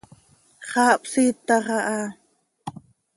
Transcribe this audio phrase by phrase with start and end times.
[0.69, 1.99] Xaa hpsiitax aha.